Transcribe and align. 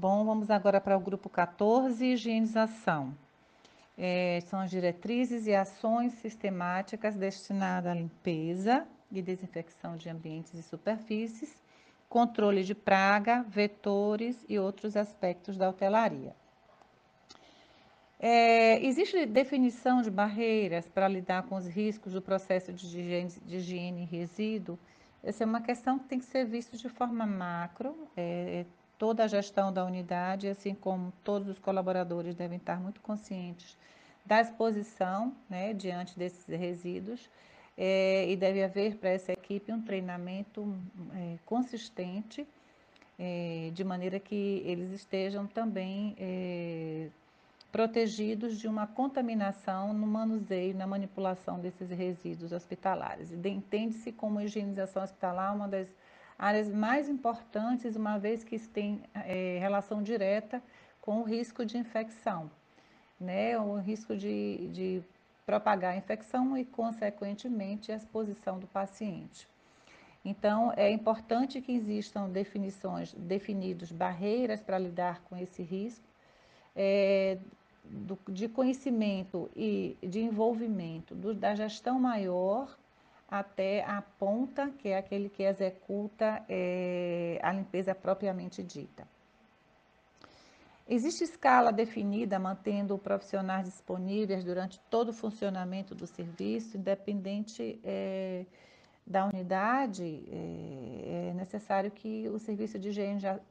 Bom, 0.00 0.24
vamos 0.24 0.48
agora 0.48 0.80
para 0.80 0.96
o 0.96 1.00
grupo 1.00 1.28
14, 1.28 2.06
higienização. 2.06 3.12
É, 3.98 4.40
são 4.46 4.60
as 4.60 4.70
diretrizes 4.70 5.48
e 5.48 5.52
ações 5.52 6.12
sistemáticas 6.12 7.16
destinadas 7.16 7.90
à 7.90 7.94
limpeza 7.96 8.86
e 9.10 9.20
desinfecção 9.20 9.96
de 9.96 10.08
ambientes 10.08 10.54
e 10.54 10.62
superfícies, 10.62 11.52
controle 12.08 12.62
de 12.62 12.76
praga, 12.76 13.44
vetores 13.48 14.36
e 14.48 14.56
outros 14.56 14.96
aspectos 14.96 15.56
da 15.56 15.68
hotelaria. 15.68 16.32
É, 18.20 18.80
existe 18.86 19.26
definição 19.26 20.00
de 20.00 20.12
barreiras 20.12 20.86
para 20.86 21.08
lidar 21.08 21.42
com 21.48 21.56
os 21.56 21.66
riscos 21.66 22.12
do 22.12 22.22
processo 22.22 22.72
de 22.72 22.86
higiene, 22.86 23.32
de 23.44 23.56
higiene 23.56 24.02
e 24.02 24.04
resíduo? 24.04 24.78
Essa 25.24 25.42
é 25.42 25.46
uma 25.46 25.60
questão 25.60 25.98
que 25.98 26.04
tem 26.04 26.20
que 26.20 26.26
ser 26.26 26.44
vista 26.44 26.76
de 26.76 26.88
forma 26.88 27.26
macro. 27.26 27.96
É, 28.16 28.64
toda 28.98 29.24
a 29.24 29.28
gestão 29.28 29.72
da 29.72 29.84
unidade, 29.84 30.48
assim 30.48 30.74
como 30.74 31.12
todos 31.22 31.48
os 31.48 31.58
colaboradores 31.58 32.34
devem 32.34 32.58
estar 32.58 32.80
muito 32.80 33.00
conscientes 33.00 33.76
da 34.26 34.40
exposição 34.40 35.34
né, 35.48 35.72
diante 35.72 36.18
desses 36.18 36.46
resíduos 36.46 37.30
é, 37.76 38.28
e 38.28 38.36
deve 38.36 38.62
haver 38.62 38.96
para 38.96 39.10
essa 39.10 39.32
equipe 39.32 39.72
um 39.72 39.80
treinamento 39.80 40.76
é, 41.14 41.36
consistente, 41.46 42.46
é, 43.18 43.70
de 43.72 43.84
maneira 43.84 44.18
que 44.18 44.62
eles 44.66 44.90
estejam 44.90 45.46
também 45.46 46.14
é, 46.18 47.08
protegidos 47.70 48.58
de 48.58 48.66
uma 48.66 48.86
contaminação 48.86 49.94
no 49.94 50.06
manuseio, 50.06 50.74
na 50.74 50.86
manipulação 50.86 51.60
desses 51.60 51.88
resíduos 51.90 52.52
hospitalares. 52.52 53.32
Entende-se 53.32 54.10
como 54.10 54.40
higienização 54.40 55.02
hospitalar 55.02 55.54
uma 55.54 55.68
das 55.68 55.88
áreas 56.38 56.68
mais 56.68 57.08
importantes, 57.08 57.96
uma 57.96 58.18
vez 58.18 58.44
que 58.44 58.54
isso 58.54 58.70
tem 58.70 59.02
é, 59.14 59.58
relação 59.60 60.02
direta 60.02 60.62
com 61.00 61.20
o 61.20 61.24
risco 61.24 61.64
de 61.64 61.76
infecção, 61.76 62.50
né? 63.20 63.58
o 63.58 63.76
risco 63.78 64.16
de, 64.16 64.68
de 64.68 65.02
propagar 65.44 65.94
a 65.94 65.96
infecção 65.96 66.56
e, 66.56 66.64
consequentemente, 66.64 67.90
a 67.90 67.96
exposição 67.96 68.58
do 68.58 68.66
paciente. 68.66 69.48
Então, 70.24 70.72
é 70.76 70.90
importante 70.90 71.60
que 71.60 71.72
existam 71.72 72.28
definições, 72.28 73.14
definidos 73.14 73.90
barreiras 73.90 74.60
para 74.60 74.78
lidar 74.78 75.22
com 75.22 75.36
esse 75.36 75.62
risco, 75.62 76.04
é, 76.76 77.38
do, 77.84 78.18
de 78.28 78.48
conhecimento 78.48 79.50
e 79.56 79.96
de 80.02 80.20
envolvimento 80.20 81.14
do, 81.14 81.34
da 81.34 81.54
gestão 81.54 81.98
maior 81.98 82.76
até 83.28 83.84
a 83.84 84.00
ponta, 84.00 84.70
que 84.78 84.88
é 84.88 84.96
aquele 84.96 85.28
que 85.28 85.42
executa 85.42 86.42
é, 86.48 87.38
a 87.42 87.52
limpeza 87.52 87.94
propriamente 87.94 88.62
dita. 88.62 89.06
Existe 90.88 91.22
escala 91.22 91.70
definida 91.70 92.38
mantendo 92.38 92.96
profissionais 92.96 93.66
disponíveis 93.66 94.42
durante 94.42 94.80
todo 94.88 95.10
o 95.10 95.12
funcionamento 95.12 95.94
do 95.94 96.06
serviço, 96.06 96.78
independente 96.78 97.78
é, 97.84 98.46
da 99.06 99.26
unidade, 99.26 100.24
é, 100.32 101.28
é, 101.28 101.34
necessário 101.34 101.90
que 101.90 102.26
o 102.30 102.38
serviço 102.38 102.78
de 102.78 102.88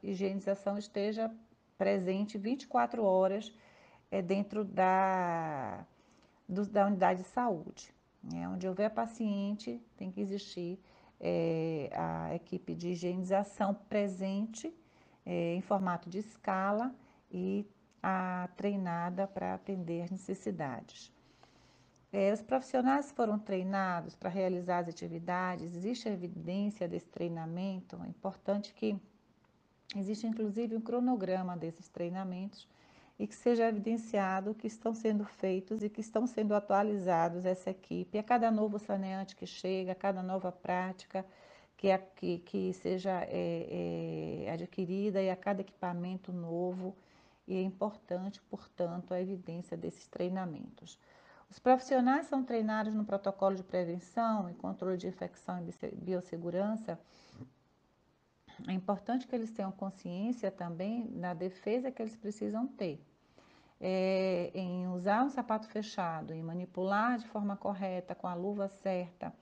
higienização 0.02 0.76
esteja 0.76 1.30
presente 1.76 2.36
24 2.36 3.04
horas 3.04 3.54
é, 4.10 4.20
dentro 4.20 4.64
da, 4.64 5.86
do, 6.48 6.66
da 6.66 6.86
unidade 6.86 7.22
de 7.22 7.28
saúde. 7.28 7.94
Né? 8.22 8.48
Onde 8.48 8.66
houver 8.68 8.90
paciente, 8.90 9.80
tem 9.96 10.10
que 10.10 10.20
existir 10.20 10.78
é, 11.20 11.90
a 11.92 12.34
equipe 12.34 12.74
de 12.74 12.88
higienização 12.90 13.74
presente 13.74 14.72
é, 15.24 15.54
em 15.54 15.60
formato 15.60 16.08
de 16.08 16.18
escala 16.18 16.94
e 17.30 17.66
a 18.02 18.48
treinada 18.56 19.26
para 19.26 19.54
atender 19.54 20.02
as 20.02 20.10
necessidades. 20.10 21.12
É, 22.10 22.32
os 22.32 22.40
profissionais 22.40 23.12
foram 23.12 23.38
treinados 23.38 24.14
para 24.14 24.30
realizar 24.30 24.78
as 24.78 24.88
atividades, 24.88 25.74
existe 25.74 26.08
evidência 26.08 26.88
desse 26.88 27.08
treinamento, 27.08 28.00
é 28.02 28.08
importante 28.08 28.72
que 28.72 28.98
existe 29.94 30.26
inclusive 30.26 30.74
um 30.74 30.80
cronograma 30.80 31.54
desses 31.56 31.88
treinamentos 31.88 32.66
e 33.18 33.26
que 33.26 33.34
seja 33.34 33.68
evidenciado 33.68 34.54
que 34.54 34.68
estão 34.68 34.94
sendo 34.94 35.24
feitos 35.24 35.82
e 35.82 35.88
que 35.90 36.00
estão 36.00 36.26
sendo 36.26 36.54
atualizados 36.54 37.44
essa 37.44 37.70
equipe. 37.70 38.16
A 38.16 38.22
cada 38.22 38.50
novo 38.50 38.78
saneante 38.78 39.34
que 39.34 39.46
chega, 39.46 39.92
a 39.92 39.94
cada 39.94 40.22
nova 40.22 40.52
prática 40.52 41.26
que, 41.76 41.88
que, 42.14 42.38
que 42.38 42.72
seja 42.74 43.22
é, 43.24 44.44
é, 44.46 44.52
adquirida 44.52 45.20
e 45.20 45.30
a 45.30 45.36
cada 45.36 45.62
equipamento 45.62 46.32
novo. 46.32 46.96
E 47.46 47.56
é 47.56 47.62
importante, 47.62 48.40
portanto, 48.42 49.12
a 49.12 49.20
evidência 49.20 49.76
desses 49.76 50.06
treinamentos. 50.06 50.98
Os 51.50 51.58
profissionais 51.58 52.26
são 52.26 52.44
treinados 52.44 52.94
no 52.94 53.04
protocolo 53.04 53.56
de 53.56 53.64
prevenção 53.64 54.50
e 54.50 54.54
controle 54.54 54.98
de 54.98 55.08
infecção 55.08 55.58
e 55.58 55.96
biossegurança. 55.96 57.00
É 58.68 58.72
importante 58.72 59.26
que 59.26 59.34
eles 59.34 59.50
tenham 59.50 59.72
consciência 59.72 60.50
também 60.50 61.06
da 61.18 61.32
defesa 61.32 61.90
que 61.90 62.02
eles 62.02 62.16
precisam 62.16 62.66
ter 62.66 63.07
é, 63.80 64.50
em 64.54 64.88
usar 64.88 65.24
um 65.24 65.30
sapato 65.30 65.68
fechado, 65.68 66.34
em 66.34 66.42
manipular 66.42 67.18
de 67.18 67.26
forma 67.28 67.56
correta, 67.56 68.14
com 68.14 68.26
a 68.26 68.34
luva 68.34 68.68
certa, 68.68 69.32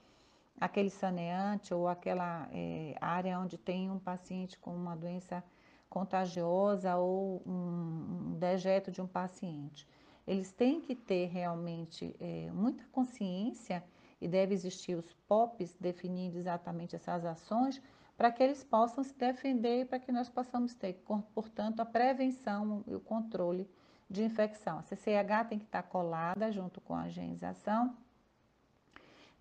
aquele 0.59 0.89
saneante 0.89 1.73
ou 1.73 1.87
aquela 1.87 2.47
é, 2.51 2.95
área 3.01 3.39
onde 3.39 3.57
tem 3.57 3.89
um 3.89 3.99
paciente 3.99 4.57
com 4.59 4.75
uma 4.75 4.95
doença 4.95 5.43
contagiosa 5.89 6.97
ou 6.97 7.41
um, 7.45 8.31
um 8.31 8.37
dejeto 8.37 8.91
de 8.91 9.01
um 9.01 9.07
paciente. 9.07 9.87
Eles 10.25 10.51
têm 10.51 10.81
que 10.81 10.93
ter 10.93 11.27
realmente 11.27 12.15
é, 12.19 12.51
muita 12.51 12.83
consciência 12.91 13.83
e 14.19 14.27
deve 14.27 14.53
existir 14.53 14.95
os 14.95 15.13
POPs 15.27 15.75
definindo 15.79 16.37
exatamente 16.37 16.95
essas 16.95 17.23
ações 17.23 17.81
para 18.17 18.31
que 18.31 18.41
eles 18.41 18.63
possam 18.63 19.03
se 19.03 19.13
defender 19.13 19.81
e 19.81 19.85
para 19.85 19.99
que 19.99 20.11
nós 20.11 20.27
possamos 20.27 20.73
ter, 20.73 21.01
portanto, 21.33 21.79
a 21.79 21.85
prevenção 21.85 22.83
e 22.87 22.95
o 22.95 22.99
controle 22.99 23.69
de 24.09 24.23
infecção. 24.23 24.79
A 24.79 24.81
CCH 24.83 25.49
tem 25.49 25.59
que 25.59 25.65
estar 25.65 25.83
colada 25.83 26.51
junto 26.51 26.79
com 26.81 26.95
a 26.95 27.07
higienização, 27.07 27.95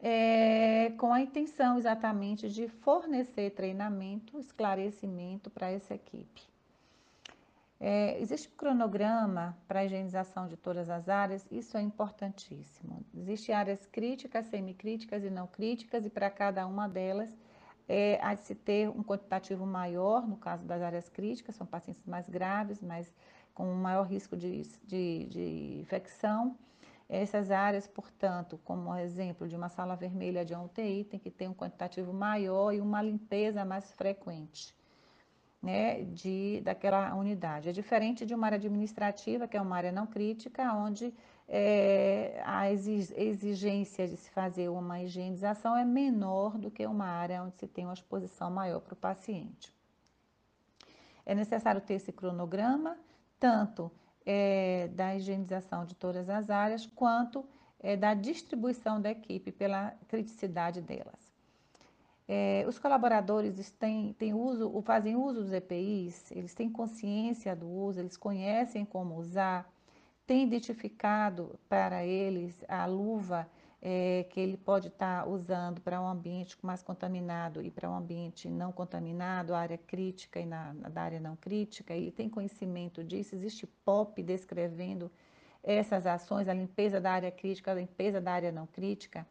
é, 0.00 0.92
com 0.98 1.12
a 1.12 1.20
intenção 1.20 1.78
exatamente 1.78 2.48
de 2.48 2.68
fornecer 2.68 3.50
treinamento, 3.50 4.38
esclarecimento 4.38 5.50
para 5.50 5.70
essa 5.70 5.94
equipe. 5.94 6.42
É, 7.78 8.18
existe 8.20 8.48
um 8.48 8.56
cronograma 8.56 9.56
para 9.68 9.80
a 9.80 9.84
higienização 9.84 10.48
de 10.48 10.56
todas 10.56 10.88
as 10.88 11.08
áreas, 11.08 11.46
isso 11.50 11.76
é 11.76 11.82
importantíssimo. 11.82 13.04
Existem 13.14 13.54
áreas 13.54 13.84
críticas, 13.86 14.46
semicríticas 14.46 15.22
e 15.22 15.30
não 15.30 15.46
críticas, 15.46 16.06
e 16.06 16.10
para 16.10 16.30
cada 16.30 16.66
uma 16.66 16.88
delas 16.88 17.30
é, 17.88 18.18
há 18.22 18.34
de 18.34 18.44
se 18.44 18.54
ter 18.54 18.88
um 18.88 19.02
quantitativo 19.02 19.66
maior, 19.66 20.26
no 20.26 20.36
caso 20.36 20.64
das 20.64 20.82
áreas 20.82 21.08
críticas, 21.08 21.54
são 21.54 21.66
pacientes 21.66 22.04
mais 22.06 22.28
graves, 22.28 22.80
mais 22.80 23.12
com 23.56 23.64
maior 23.72 24.04
risco 24.06 24.36
de, 24.36 24.62
de, 24.84 25.26
de 25.26 25.78
infecção. 25.80 26.56
Essas 27.08 27.50
áreas, 27.50 27.86
portanto, 27.86 28.60
como 28.64 28.94
exemplo 28.96 29.48
de 29.48 29.56
uma 29.56 29.70
sala 29.70 29.96
vermelha 29.96 30.44
de 30.44 30.54
UTI, 30.54 31.04
tem 31.04 31.18
que 31.18 31.30
ter 31.30 31.48
um 31.48 31.54
quantitativo 31.54 32.12
maior 32.12 32.72
e 32.72 32.80
uma 32.80 33.00
limpeza 33.00 33.64
mais 33.64 33.90
frequente 33.92 34.74
né, 35.62 36.04
de, 36.04 36.60
daquela 36.62 37.14
unidade. 37.14 37.70
É 37.70 37.72
diferente 37.72 38.26
de 38.26 38.34
uma 38.34 38.46
área 38.46 38.56
administrativa, 38.56 39.48
que 39.48 39.56
é 39.56 39.60
uma 39.60 39.76
área 39.76 39.90
não 39.90 40.06
crítica, 40.06 40.74
onde 40.74 41.14
é, 41.48 42.42
a 42.44 42.70
exigência 42.70 44.06
de 44.06 44.18
se 44.18 44.30
fazer 44.30 44.68
uma 44.68 45.02
higienização 45.02 45.74
é 45.74 45.84
menor 45.84 46.58
do 46.58 46.70
que 46.70 46.86
uma 46.86 47.06
área 47.06 47.42
onde 47.42 47.56
se 47.56 47.66
tem 47.66 47.86
uma 47.86 47.94
exposição 47.94 48.50
maior 48.50 48.80
para 48.80 48.92
o 48.92 48.96
paciente. 48.96 49.74
É 51.24 51.34
necessário 51.34 51.80
ter 51.80 51.94
esse 51.94 52.12
cronograma, 52.12 52.98
tanto 53.38 53.90
é, 54.24 54.88
da 54.92 55.14
higienização 55.14 55.84
de 55.84 55.94
todas 55.94 56.28
as 56.28 56.50
áreas, 56.50 56.86
quanto 56.86 57.44
é, 57.80 57.96
da 57.96 58.14
distribuição 58.14 59.00
da 59.00 59.10
equipe 59.10 59.52
pela 59.52 59.94
criticidade 60.08 60.80
delas. 60.80 61.34
É, 62.28 62.64
os 62.66 62.76
colaboradores 62.78 63.70
têm, 63.72 64.12
têm 64.14 64.34
uso, 64.34 64.82
fazem 64.82 65.14
uso 65.14 65.42
dos 65.42 65.52
EPIs, 65.52 66.32
eles 66.32 66.54
têm 66.54 66.68
consciência 66.68 67.54
do 67.54 67.68
uso, 67.68 68.00
eles 68.00 68.16
conhecem 68.16 68.84
como 68.84 69.16
usar, 69.16 69.70
têm 70.26 70.42
identificado 70.42 71.56
para 71.68 72.04
eles 72.04 72.64
a 72.68 72.84
luva 72.86 73.48
é, 73.80 74.24
que 74.30 74.40
ele 74.40 74.56
pode 74.56 74.88
estar 74.88 75.22
tá 75.22 75.28
usando 75.28 75.80
para 75.80 76.00
um 76.00 76.08
ambiente 76.08 76.56
mais 76.62 76.82
contaminado 76.82 77.62
e 77.62 77.70
para 77.70 77.90
um 77.90 77.94
ambiente 77.94 78.48
não 78.48 78.72
contaminado, 78.72 79.54
área 79.54 79.78
crítica 79.78 80.40
e 80.40 80.46
na, 80.46 80.72
na 80.74 81.00
área 81.00 81.20
não 81.20 81.36
crítica, 81.36 81.94
ele 81.94 82.10
tem 82.10 82.28
conhecimento 82.28 83.04
disso, 83.04 83.34
existe 83.34 83.66
POP 83.84 84.22
descrevendo 84.22 85.10
essas 85.62 86.06
ações, 86.06 86.48
a 86.48 86.54
limpeza 86.54 87.00
da 87.00 87.10
área 87.10 87.30
crítica, 87.30 87.72
a 87.72 87.74
limpeza 87.74 88.20
da 88.20 88.32
área 88.32 88.52
não 88.52 88.66
crítica 88.66 89.26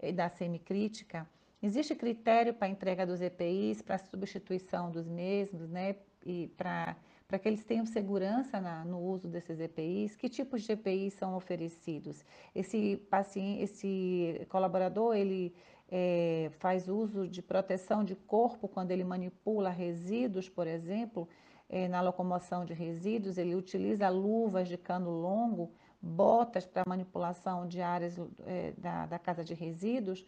e 0.00 0.12
da 0.12 0.28
semicrítica. 0.28 1.26
Existe 1.62 1.94
critério 1.94 2.52
para 2.52 2.68
entrega 2.68 3.06
dos 3.06 3.22
EPIs, 3.22 3.80
para 3.80 3.96
substituição 3.96 4.90
dos 4.90 5.08
mesmos, 5.08 5.70
né? 5.70 5.96
E 6.26 6.48
para 6.48 6.94
para 7.26 7.38
que 7.38 7.48
eles 7.48 7.64
tenham 7.64 7.86
segurança 7.86 8.60
na, 8.60 8.84
no 8.84 8.98
uso 8.98 9.28
desses 9.28 9.58
EPIs, 9.58 10.14
que 10.14 10.28
tipos 10.28 10.62
de 10.62 10.72
EPIs 10.72 11.14
são 11.14 11.34
oferecidos. 11.34 12.24
Esse 12.54 12.96
paciente, 13.10 13.62
esse 13.62 14.46
colaborador, 14.48 15.16
ele 15.16 15.54
é, 15.90 16.50
faz 16.58 16.88
uso 16.88 17.26
de 17.26 17.40
proteção 17.42 18.04
de 18.04 18.14
corpo 18.14 18.68
quando 18.68 18.90
ele 18.90 19.04
manipula 19.04 19.70
resíduos, 19.70 20.48
por 20.48 20.66
exemplo, 20.66 21.28
é, 21.68 21.88
na 21.88 22.00
locomoção 22.00 22.64
de 22.64 22.74
resíduos, 22.74 23.38
ele 23.38 23.54
utiliza 23.54 24.08
luvas 24.08 24.68
de 24.68 24.76
cano 24.76 25.10
longo, 25.10 25.72
botas 26.00 26.66
para 26.66 26.82
manipulação 26.86 27.66
de 27.66 27.80
áreas 27.80 28.18
é, 28.46 28.72
da, 28.76 29.06
da, 29.06 29.18
casa 29.18 29.42
de 29.42 29.54
resíduos. 29.54 30.24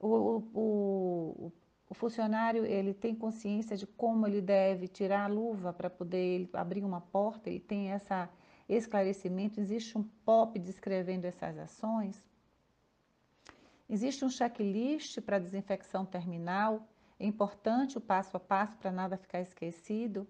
O, 0.00 0.08
o, 0.08 0.36
o, 0.54 1.52
funcionário 1.92 2.64
ele 2.64 2.94
tem 2.94 3.14
consciência 3.14 3.76
de 3.76 3.86
como 3.86 4.26
ele 4.26 4.40
deve 4.40 4.88
tirar 4.88 5.24
a 5.24 5.26
luva 5.26 5.72
para 5.72 5.90
poder 5.90 6.48
abrir 6.54 6.82
uma 6.82 7.02
porta, 7.02 7.50
ele 7.50 7.60
tem 7.60 7.90
essa 7.90 8.30
esclarecimento, 8.66 9.60
existe 9.60 9.98
um 9.98 10.02
POP 10.24 10.58
descrevendo 10.58 11.26
essas 11.26 11.58
ações. 11.58 12.26
Existe 13.88 14.24
um 14.24 14.30
checklist 14.30 15.20
para 15.20 15.38
desinfecção 15.38 16.06
terminal, 16.06 16.88
é 17.20 17.26
importante 17.26 17.98
o 17.98 18.00
passo 18.00 18.36
a 18.36 18.40
passo 18.40 18.76
para 18.78 18.90
nada 18.90 19.16
ficar 19.16 19.40
esquecido. 19.40 20.26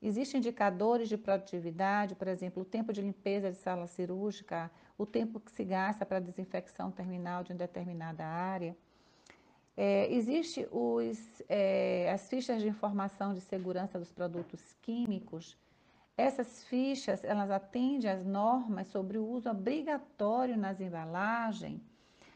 Existem 0.00 0.38
indicadores 0.38 1.08
de 1.08 1.16
produtividade, 1.16 2.14
por 2.14 2.28
exemplo, 2.28 2.62
o 2.62 2.66
tempo 2.66 2.92
de 2.92 3.00
limpeza 3.00 3.50
de 3.50 3.56
sala 3.56 3.86
cirúrgica, 3.86 4.70
o 4.96 5.04
tempo 5.04 5.40
que 5.40 5.50
se 5.50 5.64
gasta 5.64 6.06
para 6.06 6.20
desinfecção 6.20 6.90
terminal 6.90 7.42
de 7.42 7.52
uma 7.52 7.58
determinada 7.58 8.24
área. 8.24 8.76
É, 9.80 10.12
Existem 10.12 10.66
é, 11.48 12.10
as 12.12 12.28
fichas 12.28 12.60
de 12.60 12.66
informação 12.66 13.32
de 13.32 13.40
segurança 13.40 13.96
dos 13.96 14.10
produtos 14.10 14.60
químicos. 14.82 15.56
Essas 16.16 16.64
fichas, 16.64 17.22
elas 17.22 17.48
atendem 17.48 18.10
às 18.10 18.26
normas 18.26 18.88
sobre 18.88 19.18
o 19.18 19.24
uso 19.24 19.48
obrigatório 19.48 20.56
nas 20.56 20.80
embalagens 20.80 21.80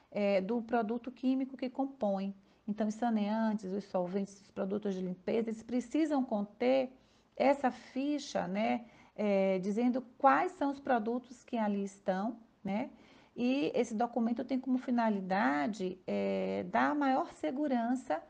é, 0.09 0.41
do 0.41 0.63
produto 0.63 1.11
químico 1.11 1.57
que 1.57 1.69
compõe. 1.69 2.33
Então, 2.69 2.87
os 2.87 2.95
saneantes, 2.95 3.73
os 3.73 3.83
solventes, 3.87 4.41
os 4.41 4.51
produtos 4.53 4.95
de 4.95 5.01
limpeza, 5.01 5.51
eles 5.51 5.65
precisam 5.65 6.25
conter 6.25 6.93
essa 7.37 7.73
ficha, 7.73 8.47
né, 8.47 8.85
é, 9.17 9.59
dizendo 9.59 10.01
quais 10.17 10.53
são 10.53 10.71
os 10.71 10.79
produtos 10.79 11.43
que 11.43 11.59
ali 11.59 11.83
estão, 11.83 12.37
né, 12.63 12.91
e 13.35 13.73
esse 13.75 13.95
documento 13.95 14.45
tem 14.45 14.59
como 14.59 14.79
finalidade 14.79 15.99
é, 16.07 16.65
dar 16.71 16.95
maior 16.95 17.33
segurança 17.33 18.23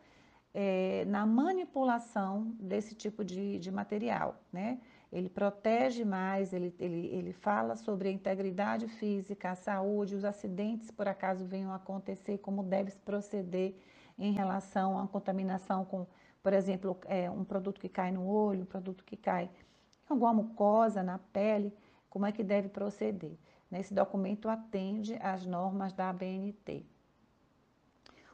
é, 0.54 1.04
na 1.06 1.26
manipulação 1.26 2.54
desse 2.60 2.94
tipo 2.94 3.24
de, 3.24 3.58
de 3.58 3.70
material, 3.70 4.40
né? 4.52 4.78
Ele 5.12 5.28
protege 5.28 6.04
mais, 6.04 6.54
ele, 6.54 6.74
ele, 6.78 7.06
ele 7.08 7.32
fala 7.32 7.76
sobre 7.76 8.08
a 8.08 8.12
integridade 8.12 8.88
física, 8.88 9.50
a 9.50 9.54
saúde, 9.54 10.14
os 10.14 10.24
acidentes 10.24 10.90
por 10.90 11.06
acaso 11.06 11.44
venham 11.44 11.70
a 11.70 11.76
acontecer, 11.76 12.38
como 12.38 12.62
deve 12.62 12.90
se 12.90 13.00
proceder 13.00 13.74
em 14.18 14.32
relação 14.32 14.98
à 14.98 15.06
contaminação 15.06 15.84
com 15.84 16.06
por 16.42 16.52
exemplo, 16.52 16.98
é, 17.06 17.30
um 17.30 17.44
produto 17.44 17.80
que 17.80 17.88
cai 17.88 18.10
no 18.10 18.26
olho, 18.26 18.62
um 18.62 18.66
produto 18.66 19.04
que 19.04 19.16
cai 19.16 19.44
em 19.44 20.12
alguma 20.12 20.34
mucosa, 20.34 21.02
na 21.02 21.18
pele, 21.18 21.72
como 22.10 22.26
é 22.26 22.32
que 22.32 22.42
deve 22.42 22.68
proceder. 22.68 23.38
Esse 23.72 23.94
documento 23.94 24.48
atende 24.48 25.16
às 25.20 25.46
normas 25.46 25.92
da 25.92 26.10
ABNT. 26.10 26.84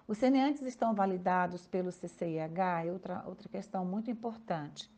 Os 0.06 0.18
saneantes 0.18 0.62
estão 0.62 0.94
validados 0.94 1.66
pelo 1.66 1.92
CCIH, 1.92 2.86
é 2.86 2.92
outra, 2.92 3.22
outra 3.26 3.48
questão 3.48 3.84
muito 3.84 4.10
importante. 4.10 4.90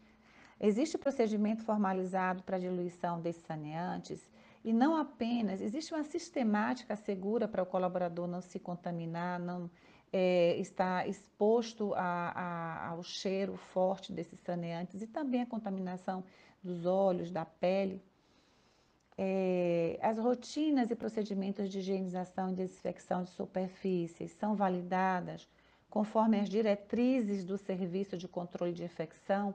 Existe 0.60 0.96
procedimento 0.96 1.64
formalizado 1.64 2.42
para 2.42 2.56
a 2.56 2.60
diluição 2.60 3.20
desses 3.20 3.42
saneantes 3.42 4.28
e 4.62 4.72
não 4.72 4.94
apenas, 4.94 5.60
existe 5.60 5.92
uma 5.94 6.04
sistemática 6.04 6.94
segura 6.94 7.48
para 7.48 7.62
o 7.62 7.66
colaborador 7.66 8.26
não 8.26 8.42
se 8.42 8.58
contaminar, 8.58 9.40
não 9.40 9.70
é, 10.12 10.56
está 10.58 11.06
exposto 11.06 11.94
a, 11.94 12.30
a, 12.30 12.88
ao 12.88 13.02
cheiro 13.02 13.56
forte 13.56 14.12
desses 14.12 14.38
saneantes 14.40 15.00
e 15.00 15.06
também 15.06 15.42
a 15.42 15.46
contaminação 15.46 16.22
dos 16.62 16.84
olhos, 16.84 17.30
da 17.30 17.44
pele. 17.44 18.02
É, 19.22 19.98
as 20.00 20.16
rotinas 20.16 20.90
e 20.90 20.96
procedimentos 20.96 21.68
de 21.68 21.80
higienização 21.80 22.50
e 22.50 22.54
desinfecção 22.54 23.22
de 23.22 23.28
superfícies 23.28 24.32
são 24.32 24.54
validadas 24.54 25.46
conforme 25.90 26.40
as 26.40 26.48
diretrizes 26.48 27.44
do 27.44 27.58
Serviço 27.58 28.16
de 28.16 28.26
Controle 28.26 28.72
de 28.72 28.82
Infecção. 28.82 29.54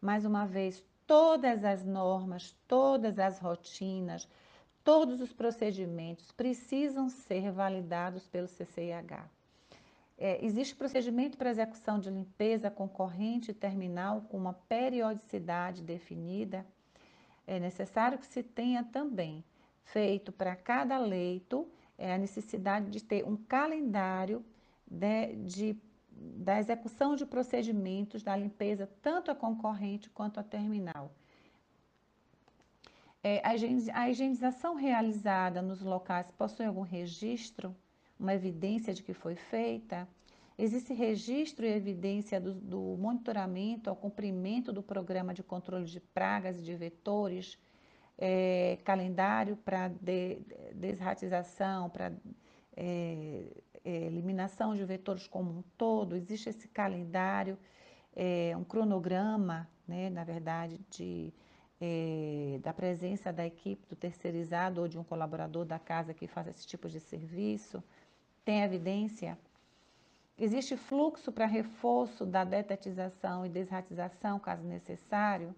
Mais 0.00 0.24
uma 0.24 0.46
vez, 0.46 0.82
todas 1.06 1.62
as 1.62 1.84
normas, 1.84 2.56
todas 2.66 3.18
as 3.18 3.38
rotinas, 3.38 4.26
todos 4.82 5.20
os 5.20 5.30
procedimentos 5.30 6.32
precisam 6.32 7.10
ser 7.10 7.52
validados 7.52 8.26
pelo 8.26 8.48
CCIH. 8.48 9.28
É, 10.16 10.42
existe 10.42 10.74
procedimento 10.74 11.36
para 11.36 11.50
execução 11.50 11.98
de 11.98 12.08
limpeza 12.08 12.70
concorrente 12.70 13.52
terminal 13.52 14.22
com 14.22 14.38
uma 14.38 14.54
periodicidade 14.54 15.82
definida. 15.82 16.64
É 17.46 17.58
necessário 17.58 18.18
que 18.18 18.26
se 18.26 18.42
tenha 18.42 18.84
também 18.84 19.44
feito 19.84 20.30
para 20.32 20.54
cada 20.54 20.98
leito 20.98 21.68
é, 21.98 22.14
a 22.14 22.18
necessidade 22.18 22.90
de 22.90 23.02
ter 23.02 23.24
um 23.24 23.36
calendário 23.36 24.44
de, 24.86 25.34
de, 25.36 25.76
da 26.10 26.58
execução 26.58 27.16
de 27.16 27.26
procedimentos 27.26 28.22
da 28.22 28.36
limpeza, 28.36 28.88
tanto 29.02 29.30
a 29.30 29.34
concorrente 29.34 30.08
quanto 30.10 30.38
a 30.38 30.42
terminal. 30.42 31.12
É, 33.24 33.40
a 33.92 34.08
higienização 34.10 34.74
realizada 34.74 35.62
nos 35.62 35.80
locais 35.80 36.30
possui 36.32 36.66
algum 36.66 36.82
registro? 36.82 37.74
uma 38.22 38.34
evidência 38.34 38.94
de 38.94 39.02
que 39.02 39.12
foi 39.12 39.34
feita, 39.34 40.08
existe 40.64 40.92
registro 40.92 41.66
e 41.66 41.70
evidência 41.70 42.40
do, 42.40 42.54
do 42.54 42.80
monitoramento 42.98 43.90
ao 43.90 43.96
cumprimento 43.96 44.72
do 44.72 44.82
programa 44.82 45.34
de 45.34 45.42
controle 45.42 45.84
de 45.84 46.00
pragas 46.00 46.58
e 46.58 46.62
de 46.62 46.74
vetores, 46.74 47.58
é, 48.16 48.78
calendário 48.84 49.56
para 49.56 49.88
de, 49.88 50.38
desratização, 50.74 51.90
para 51.90 52.12
é, 52.76 53.44
é, 53.84 53.90
eliminação 54.06 54.74
de 54.76 54.84
vetores 54.84 55.26
como 55.26 55.50
um 55.50 55.62
todo, 55.76 56.14
existe 56.16 56.48
esse 56.48 56.68
calendário, 56.68 57.58
é, 58.14 58.54
um 58.56 58.64
cronograma, 58.64 59.68
né, 59.88 60.10
na 60.10 60.22
verdade, 60.22 60.78
de, 60.90 61.32
é, 61.80 62.60
da 62.62 62.72
presença 62.72 63.32
da 63.32 63.44
equipe 63.44 63.86
do 63.88 63.96
terceirizado 63.96 64.80
ou 64.80 64.86
de 64.86 64.98
um 64.98 65.02
colaborador 65.02 65.64
da 65.64 65.78
casa 65.78 66.14
que 66.14 66.26
faz 66.26 66.46
esse 66.46 66.66
tipo 66.66 66.88
de 66.88 67.00
serviço 67.00 67.82
tem 68.44 68.62
evidência? 68.62 69.38
Existe 70.38 70.76
fluxo 70.76 71.30
para 71.30 71.46
reforço 71.46 72.24
da 72.24 72.44
detetização 72.44 73.44
e 73.44 73.48
desratização, 73.48 74.38
caso 74.38 74.62
necessário? 74.64 75.54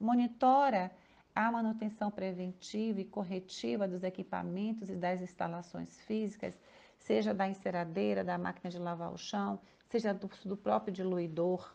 Monitora 0.00 0.90
a 1.34 1.50
manutenção 1.50 2.10
preventiva 2.10 3.00
e 3.00 3.04
corretiva 3.04 3.88
dos 3.88 4.04
equipamentos 4.04 4.88
e 4.88 4.94
das 4.94 5.20
instalações 5.20 5.98
físicas, 6.02 6.54
seja 6.96 7.34
da 7.34 7.48
enceradeira, 7.48 8.22
da 8.22 8.38
máquina 8.38 8.70
de 8.70 8.78
lavar 8.78 9.12
o 9.12 9.18
chão, 9.18 9.58
seja 9.90 10.14
do, 10.14 10.30
do 10.44 10.56
próprio 10.56 10.92
diluidor. 10.92 11.74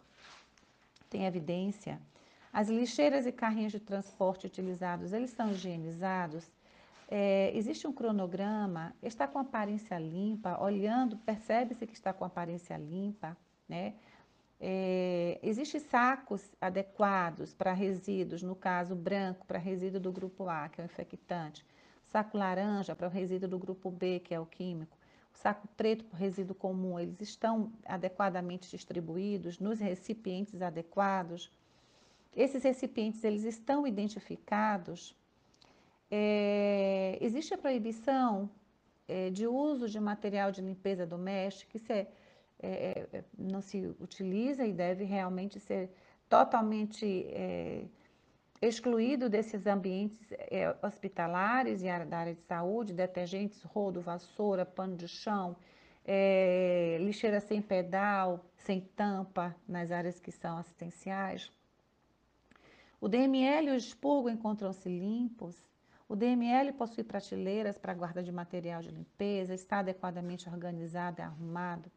Tem 1.09 1.25
evidência? 1.25 1.99
As 2.53 2.69
lixeiras 2.69 3.25
e 3.25 3.31
carrinhos 3.31 3.73
de 3.73 3.79
transporte 3.79 4.47
utilizados, 4.47 5.11
eles 5.11 5.31
são 5.31 5.51
higienizados? 5.51 6.49
É, 7.11 7.51
existe 7.55 7.87
um 7.87 7.91
cronograma, 7.91 8.95
está 9.01 9.27
com 9.27 9.39
aparência 9.39 9.97
limpa, 9.97 10.61
olhando, 10.61 11.17
percebe-se 11.17 11.87
que 11.87 11.93
está 11.93 12.13
com 12.13 12.23
aparência 12.23 12.77
limpa, 12.77 13.35
né? 13.67 13.95
É, 14.59 15.39
Existem 15.41 15.81
sacos 15.81 16.51
adequados 16.61 17.51
para 17.51 17.73
resíduos, 17.73 18.43
no 18.43 18.55
caso 18.55 18.95
branco 18.95 19.43
para 19.47 19.57
resíduo 19.57 19.99
do 19.99 20.11
grupo 20.11 20.47
A, 20.47 20.69
que 20.69 20.81
é 20.81 20.83
o 20.83 20.85
infectante, 20.85 21.65
saco 22.05 22.37
laranja 22.37 22.95
para 22.95 23.07
o 23.07 23.09
resíduo 23.09 23.49
do 23.49 23.57
grupo 23.57 23.89
B, 23.89 24.19
que 24.19 24.35
é 24.35 24.39
o 24.39 24.45
químico, 24.45 24.95
o 25.33 25.37
saco 25.37 25.67
preto 25.75 26.05
para 26.05 26.15
o 26.15 26.19
resíduo 26.19 26.53
comum, 26.53 26.99
eles 26.99 27.19
estão 27.21 27.71
adequadamente 27.85 28.69
distribuídos 28.69 29.57
nos 29.57 29.79
recipientes 29.79 30.61
adequados. 30.61 31.51
Esses 32.35 32.61
recipientes, 32.63 33.23
eles 33.23 33.43
estão 33.43 33.87
identificados 33.87 35.15
é, 36.11 37.17
existe 37.21 37.53
a 37.53 37.57
proibição 37.57 38.49
é, 39.07 39.29
de 39.29 39.47
uso 39.47 39.87
de 39.87 39.99
material 39.99 40.51
de 40.51 40.61
limpeza 40.61 41.05
doméstica, 41.05 41.77
isso 41.77 41.91
é, 41.91 42.07
é, 42.61 43.07
é 43.11 43.23
não 43.37 43.61
se 43.61 43.85
utiliza 43.99 44.65
e 44.65 44.73
deve 44.73 45.03
realmente 45.03 45.59
ser 45.59 45.89
totalmente 46.27 47.25
é, 47.29 47.85
excluído 48.61 49.29
desses 49.29 49.65
ambientes 49.65 50.19
é, 50.31 50.75
hospitalares 50.81 51.81
e 51.81 51.85
da 52.05 52.17
área 52.17 52.33
de 52.33 52.41
saúde, 52.41 52.93
detergentes, 52.93 53.63
rodo, 53.63 54.01
vassoura, 54.01 54.65
pano 54.65 54.95
de 54.95 55.07
chão, 55.07 55.55
lixeira 56.99 57.39
sem 57.39 57.61
pedal, 57.61 58.43
sem 58.55 58.81
tampa 58.81 59.55
nas 59.67 59.91
áreas 59.91 60.19
que 60.19 60.31
são 60.31 60.57
assistenciais. 60.57 61.51
O 62.99 63.07
DML 63.07 63.67
e 63.67 63.71
o 63.71 63.75
expurgo 63.75 64.29
encontram-se 64.29 64.89
limpos. 64.89 65.68
O 66.09 66.15
DML 66.15 66.73
possui 66.73 67.03
prateleiras 67.03 67.77
para 67.77 67.93
guarda 67.93 68.23
de 68.23 68.31
material 68.31 68.81
de 68.81 68.89
limpeza, 68.89 69.53
está 69.53 69.77
adequadamente 69.77 70.49
organizado 70.49 71.21
e 71.21 71.23
arrumado. 71.23 71.91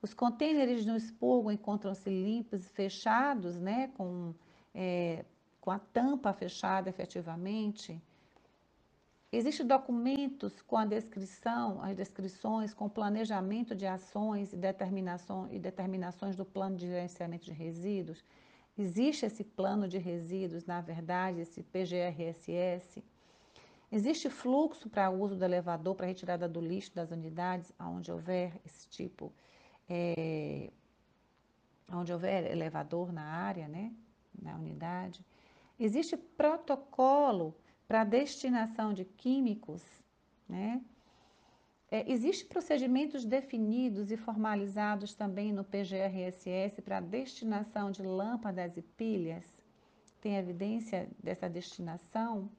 Os 0.00 0.14
contêineres 0.14 0.86
no 0.86 0.96
expurgo 0.96 1.50
encontram-se 1.50 2.08
limpos 2.08 2.64
e 2.64 2.68
fechados, 2.68 3.58
né, 3.58 3.90
com, 3.96 4.32
é, 4.72 5.24
com 5.60 5.72
a 5.72 5.80
tampa 5.80 6.32
fechada 6.32 6.88
efetivamente. 6.88 8.00
Existem 9.32 9.66
documentos 9.66 10.62
com 10.62 10.76
a 10.76 10.84
descrição, 10.84 11.82
as 11.82 11.96
descrições, 11.96 12.72
com 12.72 12.88
planejamento 12.88 13.74
de 13.74 13.84
ações 13.84 14.52
e, 14.52 14.56
determinação, 14.56 15.48
e 15.50 15.58
determinações 15.58 16.36
do 16.36 16.44
plano 16.44 16.76
de 16.76 16.86
gerenciamento 16.86 17.46
de 17.46 17.52
resíduos. 17.52 18.22
Existe 18.78 19.26
esse 19.26 19.42
plano 19.42 19.88
de 19.88 19.98
resíduos, 19.98 20.64
na 20.64 20.80
verdade, 20.80 21.40
esse 21.40 21.64
PGRSS. 21.64 23.02
Existe 23.96 24.28
fluxo 24.28 24.90
para 24.90 25.08
uso 25.08 25.36
do 25.36 25.44
elevador, 25.44 25.94
para 25.94 26.08
retirada 26.08 26.48
do 26.48 26.60
lixo 26.60 26.92
das 26.92 27.12
unidades, 27.12 27.72
onde 27.78 28.10
houver 28.10 28.60
esse 28.66 28.88
tipo, 28.88 29.32
é, 29.88 30.72
onde 31.92 32.12
houver 32.12 32.44
elevador 32.50 33.12
na 33.12 33.22
área, 33.22 33.68
né, 33.68 33.94
na 34.42 34.56
unidade. 34.56 35.24
Existe 35.78 36.16
protocolo 36.16 37.54
para 37.86 38.02
destinação 38.02 38.92
de 38.92 39.04
químicos, 39.04 39.84
né? 40.48 40.82
É, 41.88 42.10
Existem 42.10 42.48
procedimentos 42.48 43.24
definidos 43.24 44.10
e 44.10 44.16
formalizados 44.16 45.14
também 45.14 45.52
no 45.52 45.62
PGRSS 45.62 46.82
para 46.82 46.98
destinação 46.98 47.92
de 47.92 48.02
lâmpadas 48.02 48.76
e 48.76 48.82
pilhas? 48.82 49.44
Tem 50.20 50.34
evidência 50.36 51.08
dessa 51.22 51.48
destinação? 51.48 52.50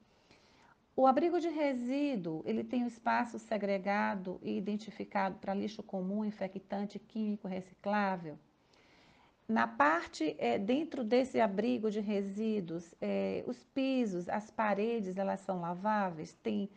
O 0.98 1.06
abrigo 1.06 1.38
de 1.38 1.50
resíduo, 1.50 2.42
ele 2.46 2.64
tem 2.64 2.82
um 2.82 2.86
espaço 2.86 3.38
segregado 3.38 4.40
e 4.42 4.56
identificado 4.56 5.36
para 5.38 5.52
lixo 5.52 5.82
comum, 5.82 6.24
infectante 6.24 6.98
químico 6.98 7.46
reciclável? 7.46 8.38
Na 9.46 9.68
parte, 9.68 10.34
é, 10.38 10.58
dentro 10.58 11.04
desse 11.04 11.38
abrigo 11.38 11.90
de 11.90 12.00
resíduos, 12.00 12.94
é, 12.98 13.44
os 13.46 13.62
pisos, 13.62 14.26
as 14.30 14.50
paredes, 14.50 15.18
elas 15.18 15.40
são 15.40 15.60
laváveis? 15.60 16.32
Tem, 16.42 16.70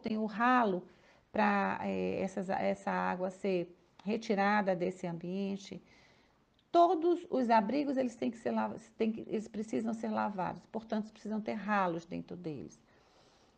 tem 0.00 0.16
o 0.16 0.26
ralo 0.26 0.84
para 1.32 1.80
é, 1.82 2.20
essa 2.20 2.92
água 2.92 3.30
ser 3.30 3.76
retirada 4.04 4.76
desse 4.76 5.08
ambiente? 5.08 5.82
Todos 6.70 7.26
os 7.28 7.50
abrigos, 7.50 7.96
eles, 7.96 8.14
têm 8.14 8.30
que 8.30 8.38
ser, 8.38 8.54
que, 8.96 9.24
eles 9.26 9.48
precisam 9.48 9.92
ser 9.92 10.08
lavados, 10.08 10.64
portanto, 10.66 11.10
precisam 11.10 11.40
ter 11.40 11.54
ralos 11.54 12.06
dentro 12.06 12.36
deles. 12.36 12.80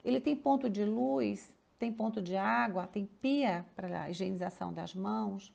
Ele 0.04 0.20
tem 0.20 0.34
ponto 0.36 0.68
de 0.68 0.84
luz, 0.84 1.52
tem 1.78 1.92
ponto 1.92 2.20
de 2.20 2.36
água, 2.36 2.86
tem 2.86 3.06
pia 3.06 3.64
para 3.74 4.02
a 4.02 4.10
higienização 4.10 4.72
das 4.72 4.94
mãos, 4.94 5.52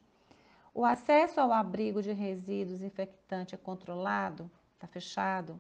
o 0.78 0.86
acesso 0.86 1.40
ao 1.40 1.52
abrigo 1.52 2.04
de 2.04 2.14
resíduos 2.14 2.84
infectantes 2.84 3.56
é 3.56 3.58
controlado, 3.58 4.48
está 4.76 4.86
fechado. 4.86 5.60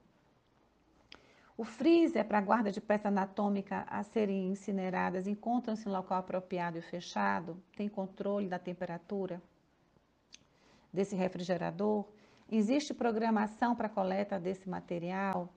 O 1.57 1.63
freezer 1.63 2.23
para 2.23 2.39
guarda 2.39 2.71
de 2.71 2.79
peça 2.79 3.07
anatômica 3.07 3.83
a 3.89 4.03
serem 4.03 4.51
incineradas 4.51 5.25
encontra-se 5.25 5.89
em 5.89 5.91
local 5.91 6.19
apropriado 6.19 6.77
e 6.77 6.83
fechado, 6.83 7.57
tem 7.75 7.89
controle 7.89 8.47
da 8.47 8.59
temperatura 8.59 9.41
desse 10.93 11.15
refrigerador, 11.15 12.05
existe 12.47 12.93
programação 12.93 13.75
para 13.75 13.89
coleta 13.89 14.39
desse 14.39 14.69
material, 14.69 15.49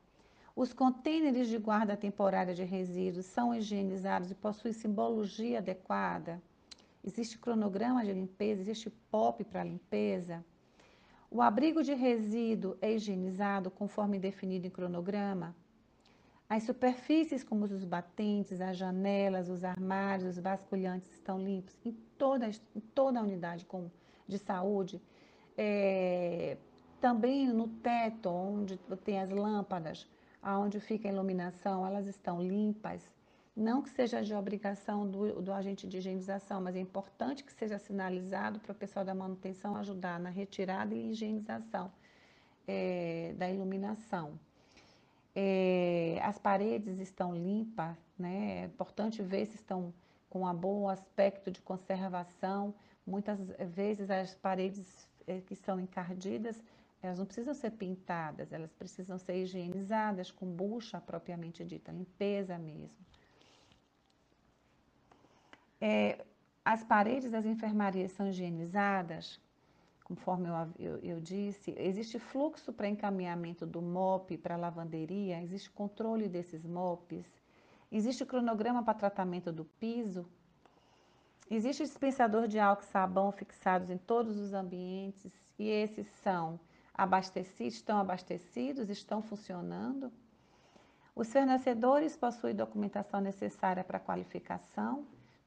os 0.60 0.74
contêineres 0.74 1.48
de 1.48 1.56
guarda 1.56 1.96
temporária 1.96 2.52
de 2.52 2.64
resíduos 2.64 3.24
são 3.24 3.54
higienizados 3.54 4.30
e 4.30 4.34
possuem 4.34 4.74
simbologia 4.74 5.56
adequada, 5.56 6.38
existe 7.02 7.38
cronograma 7.38 8.04
de 8.04 8.12
limpeza, 8.12 8.60
existe 8.60 8.90
POP 9.10 9.42
para 9.44 9.64
limpeza. 9.64 10.44
O 11.30 11.40
abrigo 11.40 11.82
de 11.82 11.94
resíduo 11.94 12.76
é 12.82 12.92
higienizado 12.92 13.70
conforme 13.70 14.18
definido 14.18 14.66
em 14.66 14.70
cronograma. 14.70 15.56
As 16.46 16.64
superfícies, 16.64 17.42
como 17.42 17.64
os 17.64 17.84
batentes, 17.86 18.60
as 18.60 18.76
janelas, 18.76 19.48
os 19.48 19.64
armários, 19.64 20.36
os 20.36 20.42
vasculhantes, 20.42 21.10
estão 21.10 21.38
limpos 21.38 21.74
em 21.82 21.92
toda, 22.18 22.50
em 22.76 22.80
toda 22.94 23.18
a 23.18 23.22
unidade 23.22 23.66
de 24.28 24.36
saúde. 24.36 25.00
É, 25.56 26.58
também 27.00 27.48
no 27.48 27.66
teto, 27.66 28.28
onde 28.28 28.76
tem 29.06 29.18
as 29.18 29.30
lâmpadas, 29.30 30.06
onde 30.42 30.80
fica 30.80 31.08
a 31.08 31.12
iluminação, 31.12 31.86
elas 31.86 32.06
estão 32.06 32.40
limpas. 32.42 33.02
Não 33.54 33.82
que 33.82 33.90
seja 33.90 34.22
de 34.22 34.34
obrigação 34.34 35.08
do, 35.08 35.42
do 35.42 35.52
agente 35.52 35.86
de 35.86 35.98
higienização, 35.98 36.60
mas 36.60 36.76
é 36.76 36.80
importante 36.80 37.44
que 37.44 37.52
seja 37.52 37.78
sinalizado 37.78 38.58
para 38.60 38.72
o 38.72 38.74
pessoal 38.74 39.04
da 39.04 39.14
manutenção 39.14 39.76
ajudar 39.76 40.18
na 40.18 40.30
retirada 40.30 40.94
e 40.94 41.10
higienização 41.10 41.90
é, 42.66 43.34
da 43.36 43.50
iluminação. 43.50 44.38
É, 45.34 46.18
as 46.22 46.38
paredes 46.38 46.98
estão 46.98 47.34
limpas, 47.34 47.96
né? 48.18 48.62
é 48.62 48.64
importante 48.64 49.22
ver 49.22 49.46
se 49.46 49.56
estão 49.56 49.92
com 50.28 50.44
um 50.44 50.54
bom 50.54 50.88
aspecto 50.88 51.50
de 51.50 51.60
conservação. 51.60 52.74
Muitas 53.06 53.38
vezes 53.74 54.10
as 54.10 54.34
paredes 54.34 55.08
é, 55.26 55.40
que 55.40 55.54
são 55.54 55.78
encardidas, 55.80 56.62
elas 57.02 57.18
não 57.18 57.24
precisam 57.24 57.54
ser 57.54 57.70
pintadas, 57.72 58.52
elas 58.52 58.72
precisam 58.72 59.18
ser 59.18 59.36
higienizadas 59.42 60.30
com 60.30 60.46
bucha 60.46 61.00
propriamente 61.00 61.64
dita, 61.64 61.90
limpeza 61.90 62.58
mesmo. 62.58 62.98
É, 65.80 66.24
as 66.64 66.84
paredes 66.84 67.30
das 67.30 67.46
enfermarias 67.46 68.12
são 68.12 68.28
higienizadas, 68.28 69.40
conforme 70.04 70.48
eu, 70.48 70.54
eu, 70.78 70.98
eu 70.98 71.20
disse, 71.20 71.74
existe 71.78 72.18
fluxo 72.18 72.72
para 72.72 72.88
encaminhamento 72.88 73.64
do 73.64 73.80
MOP 73.80 74.36
para 74.36 74.56
lavanderia, 74.56 75.42
existe 75.42 75.70
controle 75.70 76.28
desses 76.28 76.66
MOPs, 76.66 77.26
existe 77.90 78.26
cronograma 78.26 78.82
para 78.82 78.92
tratamento 78.92 79.50
do 79.50 79.64
piso, 79.64 80.26
existe 81.50 81.82
dispensador 81.82 82.46
de 82.46 82.58
álcool 82.58 82.82
e 82.82 82.88
sabão 82.88 83.32
fixados 83.32 83.88
em 83.88 83.96
todos 83.96 84.36
os 84.36 84.52
ambientes 84.52 85.32
e 85.58 85.68
esses 85.68 86.06
são 86.22 86.60
abastecidos, 87.00 87.76
estão 87.76 87.98
abastecidos, 87.98 88.90
estão 88.90 89.22
funcionando. 89.22 90.12
Os 91.16 91.32
fornecedores 91.32 92.14
possuem 92.14 92.54
documentação 92.54 93.22
necessária 93.22 93.82
para 93.82 93.98
qualificação, 93.98 95.06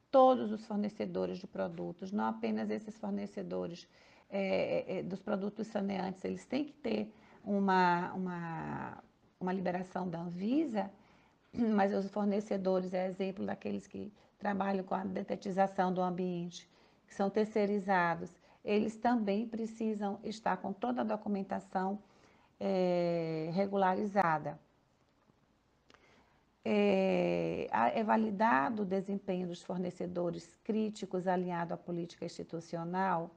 todos 0.10 0.52
os 0.52 0.66
fornecedores 0.66 1.38
de 1.38 1.46
produtos, 1.46 2.12
não 2.12 2.26
apenas 2.26 2.72
esses 2.72 2.98
fornecedores 2.98 3.88
é, 4.32 4.40
é, 4.40 4.98
é, 4.98 5.04
dos 5.04 5.22
produtos 5.22 5.68
saneantes, 5.68 6.26
eles 6.26 6.44
têm 6.44 6.66
que 6.66 6.74
ter 6.74 7.14
uma, 7.44 8.12
uma, 8.14 9.04
uma 9.40 9.54
liberação 9.54 10.10
da 10.10 10.22
Anvisa, 10.22 10.90
mas 11.54 11.94
os 11.94 12.10
fornecedores, 12.10 12.96
é 12.96 13.06
exemplo 13.08 13.46
daqueles 13.46 13.86
que 13.86 14.12
trabalham 14.40 14.84
com 14.84 14.96
a 14.96 15.04
detetização 15.04 15.94
do 15.94 16.02
ambiente, 16.02 16.68
que 17.06 17.14
são 17.14 17.30
terceirizados, 17.30 18.32
eles 18.64 18.96
também 18.96 19.48
precisam 19.48 20.20
estar 20.24 20.58
com 20.58 20.72
toda 20.72 21.02
a 21.02 21.04
documentação 21.04 22.00
é, 22.60 23.50
regularizada. 23.54 24.60
É, 26.66 27.68
é 27.72 28.04
validado 28.04 28.84
o 28.84 28.86
desempenho 28.86 29.48
dos 29.48 29.62
fornecedores 29.62 30.56
críticos 30.64 31.28
alinhado 31.28 31.74
à 31.74 31.78
política 31.78 32.24
institucional, 32.24 33.30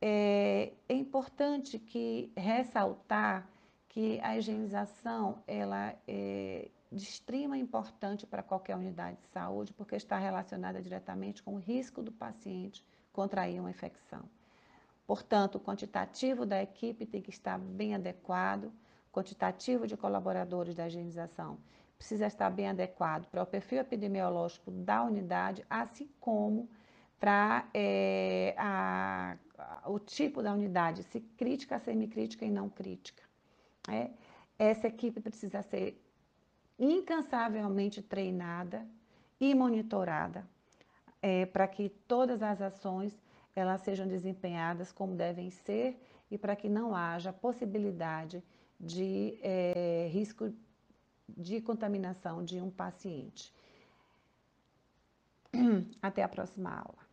é, 0.00 0.72
é 0.88 0.94
importante 0.94 1.78
que 1.78 2.32
ressaltar 2.36 3.48
que 3.88 4.20
a 4.20 4.36
higienização 4.36 5.42
ela 5.46 5.94
é 6.06 6.68
de 6.90 7.02
extrema 7.04 7.58
importância 7.58 8.26
para 8.26 8.42
qualquer 8.42 8.76
unidade 8.76 9.18
de 9.18 9.26
saúde, 9.26 9.72
porque 9.74 9.96
está 9.96 10.16
relacionada 10.16 10.80
diretamente 10.80 11.42
com 11.42 11.54
o 11.54 11.58
risco 11.58 12.02
do 12.02 12.10
paciente 12.10 12.84
contrair 13.18 13.58
uma 13.58 13.70
infecção. 13.70 14.22
Portanto, 15.04 15.56
o 15.56 15.60
quantitativo 15.60 16.46
da 16.46 16.62
equipe 16.62 17.04
tem 17.04 17.20
que 17.20 17.30
estar 17.30 17.58
bem 17.58 17.92
adequado, 17.92 18.72
quantitativo 19.10 19.88
de 19.88 19.96
colaboradores 19.96 20.76
da 20.76 20.86
higienização 20.86 21.58
precisa 21.98 22.28
estar 22.28 22.48
bem 22.48 22.68
adequado 22.68 23.26
para 23.26 23.42
o 23.42 23.46
perfil 23.46 23.80
epidemiológico 23.80 24.70
da 24.70 25.02
unidade, 25.02 25.66
assim 25.68 26.08
como 26.20 26.70
para 27.18 27.68
é, 27.74 28.54
a, 28.56 29.36
o 29.86 29.98
tipo 29.98 30.40
da 30.40 30.52
unidade, 30.52 31.02
se 31.02 31.18
crítica, 31.20 31.80
semicrítica 31.80 32.44
e 32.44 32.50
não 32.52 32.68
crítica. 32.68 33.24
É, 33.90 34.10
essa 34.56 34.86
equipe 34.86 35.20
precisa 35.20 35.60
ser 35.62 36.00
incansavelmente 36.78 38.00
treinada 38.00 38.86
e 39.40 39.52
monitorada. 39.56 40.46
É, 41.22 41.46
para 41.46 41.66
que 41.66 41.88
todas 42.06 42.42
as 42.42 42.60
ações 42.60 43.20
elas 43.54 43.80
sejam 43.80 44.06
desempenhadas 44.06 44.92
como 44.92 45.14
devem 45.14 45.50
ser 45.50 46.00
e 46.30 46.38
para 46.38 46.54
que 46.54 46.68
não 46.68 46.94
haja 46.94 47.32
possibilidade 47.32 48.42
de 48.78 49.38
é, 49.42 50.08
risco 50.12 50.52
de 51.28 51.60
contaminação 51.60 52.44
de 52.44 52.60
um 52.60 52.70
paciente. 52.70 53.52
Até 56.00 56.22
a 56.22 56.28
próxima 56.28 56.70
aula. 56.70 57.07